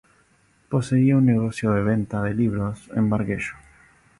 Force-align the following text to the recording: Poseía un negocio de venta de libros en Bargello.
Poseía 0.69 1.15
un 1.15 1.27
negocio 1.27 1.71
de 1.73 1.83
venta 1.83 2.23
de 2.23 2.33
libros 2.33 2.89
en 2.95 3.07
Bargello. 3.07 3.53